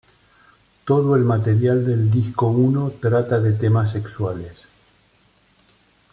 Todo 0.83 1.15
el 1.15 1.21
material 1.21 1.85
del 1.85 2.09
disco 2.09 2.47
uno 2.47 2.89
trata 2.89 3.39
de 3.39 3.51
temas 3.53 3.91
sexuales. 3.91 4.67